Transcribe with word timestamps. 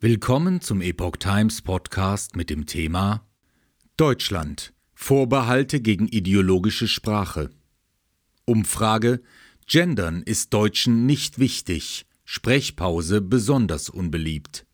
Willkommen 0.00 0.60
zum 0.60 0.80
Epoch 0.80 1.16
Times 1.16 1.60
Podcast 1.60 2.36
mit 2.36 2.50
dem 2.50 2.66
Thema 2.66 3.26
Deutschland 3.96 4.72
Vorbehalte 4.94 5.80
gegen 5.80 6.06
ideologische 6.06 6.86
Sprache. 6.86 7.50
Umfrage 8.44 9.20
Gendern 9.66 10.22
ist 10.22 10.54
Deutschen 10.54 11.04
nicht 11.04 11.40
wichtig, 11.40 12.06
Sprechpause 12.24 13.20
besonders 13.20 13.88
unbeliebt. 13.88 14.66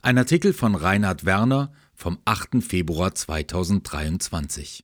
Ein 0.00 0.16
Artikel 0.16 0.54
von 0.54 0.74
Reinhard 0.74 1.26
Werner 1.26 1.70
vom 1.94 2.18
8. 2.24 2.62
Februar 2.62 3.14
2023. 3.14 4.82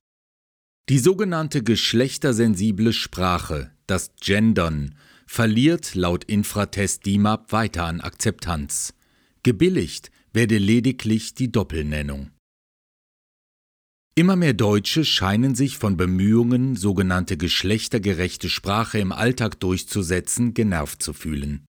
Die 0.90 0.98
sogenannte 0.98 1.62
geschlechtersensible 1.62 2.92
Sprache, 2.92 3.70
das 3.86 4.12
Gendern, 4.20 4.94
verliert 5.26 5.94
laut 5.94 6.24
Infratest 6.24 7.06
DIMAP 7.06 7.50
weiter 7.50 7.86
an 7.86 8.02
Akzeptanz. 8.02 8.92
Gebilligt 9.45 10.11
werde 10.32 10.56
lediglich 10.56 11.34
die 11.34 11.52
Doppelnennung. 11.52 12.30
Immer 14.16 14.36
mehr 14.36 14.55
Deutsche 14.55 15.05
scheinen 15.05 15.55
sich 15.55 15.77
von 15.77 15.98
Bemühungen, 15.98 16.77
sogenannte 16.77 17.36
geschlechtergerechte 17.36 18.48
Sprache 18.48 18.98
im 18.98 19.12
Alltag 19.12 19.60
durchzusetzen, 19.60 20.55
genervt 20.55 21.02
zu 21.02 21.12
fühlen. 21.12 21.66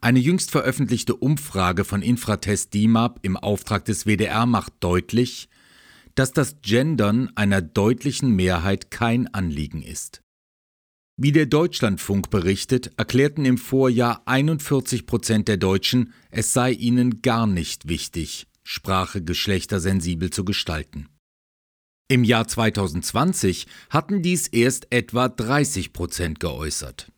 Eine 0.00 0.18
jüngst 0.18 0.50
veröffentlichte 0.50 1.14
Umfrage 1.14 1.84
von 1.84 2.00
Infratest 2.00 2.72
DIMAP 2.72 3.18
im 3.22 3.36
Auftrag 3.36 3.84
des 3.84 4.06
WDR 4.06 4.46
macht 4.46 4.72
deutlich, 4.80 5.50
dass 6.14 6.32
das 6.32 6.62
Gendern 6.62 7.30
einer 7.34 7.60
deutlichen 7.60 8.30
Mehrheit 8.30 8.90
kein 8.90 9.26
Anliegen 9.34 9.82
ist. 9.82 10.22
Wie 11.18 11.32
der 11.32 11.46
Deutschlandfunk 11.46 12.28
berichtet, 12.28 12.90
erklärten 12.98 13.46
im 13.46 13.56
Vorjahr 13.56 14.20
41 14.26 15.06
Prozent 15.06 15.48
der 15.48 15.56
Deutschen, 15.56 16.12
es 16.30 16.52
sei 16.52 16.72
ihnen 16.72 17.22
gar 17.22 17.46
nicht 17.46 17.88
wichtig, 17.88 18.46
Sprache 18.62 19.22
geschlechtersensibel 19.22 20.28
zu 20.28 20.44
gestalten. 20.44 21.08
Im 22.08 22.22
Jahr 22.22 22.46
2020 22.46 23.66
hatten 23.88 24.20
dies 24.20 24.46
erst 24.46 24.92
etwa 24.92 25.30
30 25.30 25.94
Prozent 25.94 26.38
geäußert. 26.38 27.10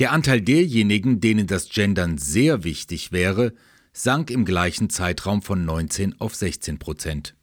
Der 0.00 0.12
Anteil 0.12 0.42
derjenigen, 0.42 1.20
denen 1.20 1.46
das 1.46 1.70
Gendern 1.70 2.18
sehr 2.18 2.62
wichtig 2.62 3.10
wäre, 3.10 3.54
sank 3.94 4.30
im 4.30 4.44
gleichen 4.44 4.90
Zeitraum 4.90 5.40
von 5.40 5.64
19 5.64 6.20
auf 6.20 6.34
16 6.34 6.78
Prozent. 6.78 7.34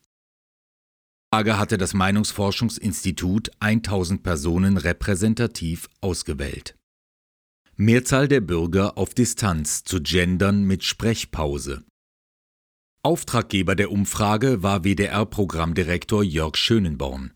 Frage 1.33 1.57
hatte 1.57 1.77
das 1.77 1.93
Meinungsforschungsinstitut 1.93 3.51
1000 3.61 4.21
Personen 4.21 4.75
repräsentativ 4.75 5.87
ausgewählt. 6.01 6.75
Mehrzahl 7.77 8.27
der 8.27 8.41
Bürger 8.41 8.97
auf 8.97 9.13
Distanz 9.13 9.85
zu 9.85 10.01
Gendern 10.01 10.65
mit 10.65 10.83
Sprechpause. 10.83 11.85
Auftraggeber 13.01 13.75
der 13.75 13.93
Umfrage 13.93 14.61
war 14.61 14.83
WDR-Programmdirektor 14.83 16.21
Jörg 16.21 16.57
Schönenborn. 16.57 17.31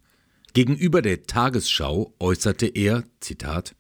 Gegenüber 0.52 1.02
der 1.02 1.23
Tagesschau 1.23 2.13
äußerte 2.19 2.67
er, 2.67 3.05
Zitat, 3.21 3.77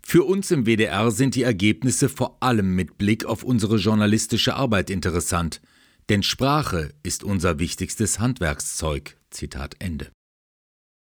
Für 0.00 0.24
uns 0.24 0.50
im 0.50 0.64
WDR 0.64 1.10
sind 1.10 1.34
die 1.34 1.42
Ergebnisse 1.42 2.08
vor 2.08 2.42
allem 2.42 2.74
mit 2.74 2.96
Blick 2.96 3.26
auf 3.26 3.42
unsere 3.42 3.76
journalistische 3.76 4.54
Arbeit 4.54 4.88
interessant– 4.88 5.60
denn 6.10 6.24
Sprache 6.24 6.92
ist 7.04 7.22
unser 7.22 7.60
wichtigstes 7.60 8.18
Handwerkszeug. 8.18 9.16
Zitat 9.30 9.76
Ende. 9.78 10.10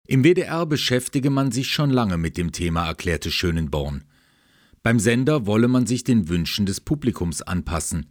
Im 0.08 0.24
WDR 0.24 0.66
beschäftige 0.66 1.30
man 1.30 1.52
sich 1.52 1.70
schon 1.70 1.90
lange 1.90 2.18
mit 2.18 2.36
dem 2.36 2.50
Thema, 2.50 2.86
erklärte 2.86 3.30
Schönenborn. 3.30 4.02
Beim 4.82 4.98
Sender 4.98 5.46
wolle 5.46 5.68
man 5.68 5.86
sich 5.86 6.02
den 6.02 6.28
Wünschen 6.28 6.66
des 6.66 6.80
Publikums 6.80 7.42
anpassen, 7.42 8.06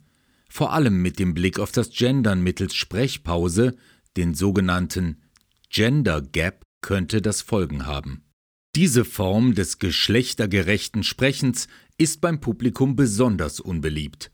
vor 0.48 0.72
allem 0.72 1.02
mit 1.02 1.20
dem 1.20 1.34
Blick 1.34 1.60
auf 1.60 1.74
das 1.74 1.90
Gendern 1.90 2.42
mittels 2.42 2.74
Sprechpause, 2.74 3.76
den 4.16 4.34
sogenannten 4.34 5.22
Gender 5.70 6.22
Gap, 6.22 6.64
könnte 6.82 7.22
das 7.22 7.42
Folgen 7.42 7.86
haben. 7.86 8.24
Diese 8.76 9.04
Form 9.04 9.56
des 9.56 9.80
geschlechtergerechten 9.80 11.04
Sprechens 11.04 11.68
ist 11.98 12.22
beim 12.22 12.40
Publikum 12.40 12.96
besonders 12.96 13.60
unbeliebt. 13.60 14.32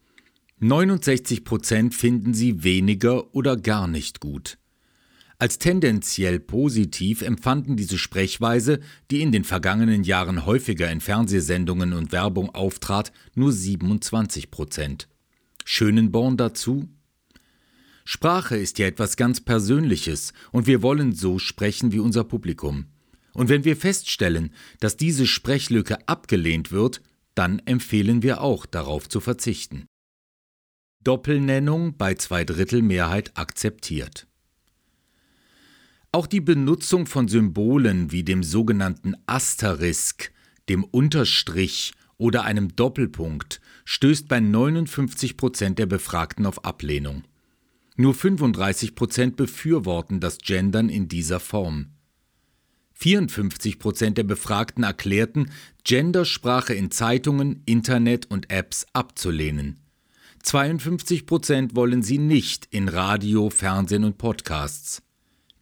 69 0.63 1.43
Prozent 1.43 1.93
finden 1.93 2.33
sie 2.33 2.63
weniger 2.63 3.35
oder 3.35 3.57
gar 3.57 3.89
nicht 3.89 4.21
gut. 4.21 4.57
Als 5.37 5.59
tendenziell 5.59 6.39
positiv 6.39 7.21
empfanden 7.21 7.75
diese 7.75 7.97
Sprechweise, 7.97 8.79
die 9.11 9.21
in 9.21 9.33
den 9.33 9.43
vergangenen 9.43 10.05
Jahren 10.05 10.45
häufiger 10.45 10.89
in 10.89 11.01
Fernsehsendungen 11.01 11.91
und 11.91 12.13
Werbung 12.13 12.49
auftrat, 12.51 13.11
nur 13.35 13.51
27 13.51 14.51
Prozent. 14.51 15.09
Schönenborn 15.65 16.37
dazu? 16.37 16.87
Sprache 18.05 18.55
ist 18.55 18.79
ja 18.79 18.87
etwas 18.87 19.17
ganz 19.17 19.41
Persönliches 19.41 20.31
und 20.53 20.65
wir 20.65 20.81
wollen 20.81 21.11
so 21.11 21.39
sprechen 21.39 21.91
wie 21.91 21.99
unser 21.99 22.23
Publikum. 22.23 22.85
Und 23.33 23.49
wenn 23.49 23.65
wir 23.65 23.75
feststellen, 23.75 24.53
dass 24.79 24.95
diese 24.95 25.27
Sprechlücke 25.27 26.07
abgelehnt 26.07 26.71
wird, 26.71 27.01
dann 27.35 27.59
empfehlen 27.65 28.23
wir 28.23 28.39
auch 28.39 28.65
darauf 28.65 29.09
zu 29.09 29.19
verzichten. 29.19 29.87
Doppelnennung 31.03 31.97
bei 31.97 32.15
Zweidrittelmehrheit 32.15 33.37
akzeptiert. 33.37 34.27
Auch 36.11 36.27
die 36.27 36.41
Benutzung 36.41 37.07
von 37.07 37.27
Symbolen 37.27 38.11
wie 38.11 38.23
dem 38.23 38.43
sogenannten 38.43 39.15
Asterisk, 39.25 40.31
dem 40.69 40.83
Unterstrich 40.83 41.93
oder 42.17 42.43
einem 42.43 42.75
Doppelpunkt 42.75 43.59
stößt 43.85 44.27
bei 44.27 44.39
59 44.39 45.37
Prozent 45.37 45.79
der 45.79 45.87
Befragten 45.87 46.45
auf 46.45 46.63
Ablehnung. 46.63 47.23
Nur 47.95 48.13
35 48.13 48.95
Prozent 48.95 49.35
befürworten 49.35 50.19
das 50.19 50.37
Gendern 50.37 50.89
in 50.89 51.07
dieser 51.07 51.39
Form. 51.39 51.87
54 52.93 53.79
Prozent 53.79 54.17
der 54.17 54.23
Befragten 54.23 54.83
erklärten, 54.83 55.51
Gendersprache 55.83 56.73
in 56.73 56.91
Zeitungen, 56.91 57.61
Internet 57.65 58.29
und 58.31 58.49
Apps 58.49 58.85
abzulehnen. 58.93 59.82
52 60.43 61.25
Prozent 61.25 61.73
wollen 61.73 62.03
sie 62.03 62.17
nicht 62.17 62.67
in 62.69 62.89
Radio, 62.89 63.49
Fernsehen 63.49 64.03
und 64.03 64.17
Podcasts. 64.17 65.01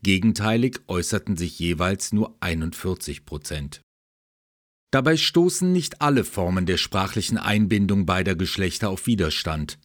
Gegenteilig 0.02 0.80
äußerten 0.88 1.38
sich 1.38 1.60
jeweils 1.60 2.14
nur 2.14 2.36
41 2.40 3.24
Prozent. 3.24 3.82
Dabei 4.90 5.18
stoßen 5.18 5.72
nicht 5.72 6.02
alle 6.02 6.24
Formen 6.24 6.66
der 6.66 6.78
sprachlichen 6.78 7.38
Einbindung 7.38 8.08
beider 8.08 8.36
Geschlechter 8.36 8.90
auf 8.90 9.06
Widerstand. 9.06 9.78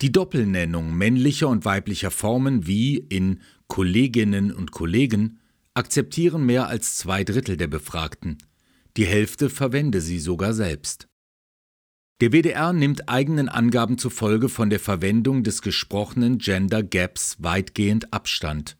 Die 0.00 0.12
Doppelnennung 0.12 0.94
männlicher 0.96 1.48
und 1.48 1.64
weiblicher 1.64 2.12
Formen 2.12 2.68
wie 2.68 2.98
in 2.98 3.40
Kolleginnen 3.66 4.52
und 4.52 4.70
Kollegen 4.70 5.40
akzeptieren 5.74 6.46
mehr 6.46 6.68
als 6.68 6.96
zwei 6.96 7.24
Drittel 7.24 7.56
der 7.56 7.68
Befragten. 7.68 8.38
Die 8.96 9.06
Hälfte 9.06 9.50
verwende 9.50 10.00
sie 10.00 10.20
sogar 10.20 10.54
selbst. 10.54 11.09
Der 12.20 12.32
WDR 12.32 12.74
nimmt 12.74 13.08
eigenen 13.08 13.48
Angaben 13.48 13.96
zufolge 13.96 14.50
von 14.50 14.68
der 14.68 14.80
Verwendung 14.80 15.42
des 15.42 15.62
gesprochenen 15.62 16.36
Gender 16.36 16.82
Gaps 16.82 17.36
weitgehend 17.38 18.12
Abstand. 18.12 18.76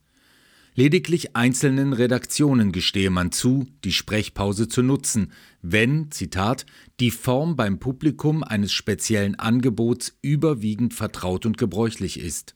Lediglich 0.75 1.35
einzelnen 1.35 1.95
Redaktionen 1.95 2.71
gestehe 2.71 3.11
man 3.11 3.33
zu, 3.33 3.67
die 3.83 3.93
Sprechpause 3.93 4.69
zu 4.69 4.83
nutzen, 4.83 5.33
wenn, 5.63 6.11
Zitat, 6.11 6.67
die 7.01 7.11
Form 7.11 7.57
beim 7.57 7.79
Publikum 7.79 8.45
eines 8.45 8.73
speziellen 8.73 9.39
Angebots 9.39 10.17
überwiegend 10.21 10.93
vertraut 10.93 11.47
und 11.47 11.57
gebräuchlich 11.57 12.21
ist. 12.21 12.55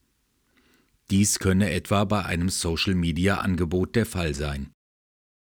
Dies 1.11 1.39
könne 1.39 1.71
etwa 1.71 2.05
bei 2.05 2.25
einem 2.25 2.51
Social-Media-Angebot 2.51 3.97
der 3.97 4.06
Fall 4.06 4.34
sein. 4.34 4.71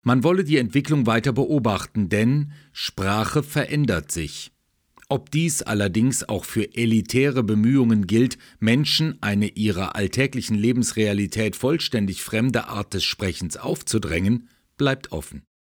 Man 0.03 0.23
wolle 0.23 0.45
die 0.45 0.59
Entwicklung 0.59 1.07
weiter 1.07 1.33
beobachten, 1.33 2.09
denn 2.09 2.53
Sprache 2.73 3.43
verändert 3.43 4.13
sich. 4.13 4.53
Ob 5.09 5.31
dies 5.31 5.63
allerdings 5.63 6.29
auch 6.29 6.45
für 6.45 6.75
elitäre 6.75 7.45
Bemühungen 7.45 8.07
gilt, 8.07 8.39
Menschen 8.59 9.19
eine 9.21 9.49
ihrer 9.49 9.95
alltäglichen 9.95 10.57
Lebensrealität 10.57 11.55
vollständig 11.55 12.23
fremde 12.23 12.67
Art 12.67 12.93
des 12.93 13.05
Sprechens 13.05 13.57
aufzudrängen, 13.57 14.49
bleibt 14.77 15.13
offen 15.13 15.47